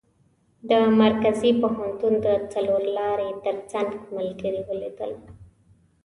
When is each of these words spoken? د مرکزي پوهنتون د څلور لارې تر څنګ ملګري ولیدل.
د 0.69 0.71
مرکزي 1.01 1.51
پوهنتون 1.61 2.13
د 2.25 2.27
څلور 2.53 2.81
لارې 2.97 3.29
تر 3.45 3.55
څنګ 3.71 3.89
ملګري 4.15 4.61
ولیدل. 4.69 5.11